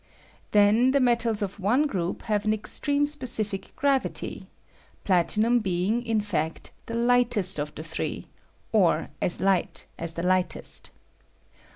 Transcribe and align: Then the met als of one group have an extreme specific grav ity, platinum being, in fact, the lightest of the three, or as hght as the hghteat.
Then 0.49 0.89
the 0.93 0.99
met 0.99 1.27
als 1.27 1.43
of 1.43 1.59
one 1.59 1.85
group 1.85 2.23
have 2.23 2.43
an 2.43 2.55
extreme 2.55 3.05
specific 3.05 3.71
grav 3.75 4.03
ity, 4.03 4.47
platinum 5.03 5.59
being, 5.59 6.03
in 6.03 6.21
fact, 6.21 6.71
the 6.87 6.95
lightest 6.95 7.59
of 7.59 7.75
the 7.75 7.83
three, 7.83 8.25
or 8.71 9.09
as 9.21 9.37
hght 9.37 9.85
as 9.99 10.13
the 10.15 10.23
hghteat. 10.23 10.89